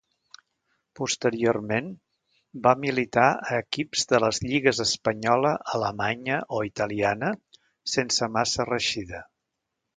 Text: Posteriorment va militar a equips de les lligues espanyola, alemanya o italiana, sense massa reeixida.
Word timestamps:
Posteriorment 0.99 1.91
va 2.67 2.71
militar 2.85 3.27
a 3.35 3.59
equips 3.65 4.07
de 4.13 4.21
les 4.25 4.41
lligues 4.47 4.81
espanyola, 4.87 5.53
alemanya 5.77 6.43
o 6.61 6.65
italiana, 6.73 7.33
sense 7.99 8.35
massa 8.39 8.71
reeixida. 8.75 9.27